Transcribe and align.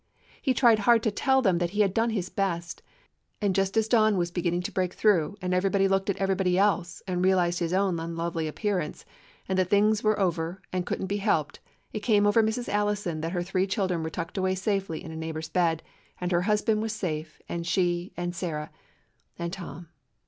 He 0.41 0.55
tried 0.55 0.79
hard 0.79 1.03
to 1.03 1.11
tell 1.11 1.43
them 1.43 1.59
that 1.59 1.69
he 1.77 1.81
had 1.81 1.93
done 1.93 2.09
his 2.09 2.27
best, 2.29 2.81
and 3.39 3.53
just 3.53 3.77
as 3.77 3.87
dawn 3.87 4.17
was 4.17 4.31
begin 4.31 4.53
ning 4.55 4.63
to 4.63 4.71
break 4.71 4.95
through, 4.95 5.35
and 5.43 5.53
everybody 5.53 5.87
looked 5.87 6.09
at 6.09 6.17
everybody 6.17 6.57
else 6.57 7.03
and 7.05 7.23
realized 7.23 7.59
his 7.59 7.71
own 7.71 7.99
unlovely 7.99 8.47
appearance, 8.47 9.05
and 9.47 9.59
that 9.59 9.69
things 9.69 10.01
were 10.03 10.19
over 10.19 10.59
and 10.73 10.87
could 10.87 11.03
n't 11.03 11.07
be 11.07 11.17
helped, 11.17 11.59
it 11.93 11.99
came 11.99 12.25
over 12.25 12.41
Mrs. 12.41 12.67
Allison 12.67 13.21
that 13.21 13.33
her 13.33 13.43
three 13.43 13.67
children 13.67 14.01
were 14.01 14.09
tucked 14.09 14.39
away 14.39 14.55
safely 14.55 15.03
in 15.03 15.11
a 15.11 15.15
neighbor's 15.15 15.49
bed, 15.49 15.83
and 16.19 16.31
her 16.31 16.41
husband 16.41 16.81
was 16.81 16.93
safe 16.93 17.39
and 17.47 17.67
she 17.67 18.11
and 18.17 18.35
Sarah— 18.35 18.71
and 19.37 19.53
Tom. 19.53 19.87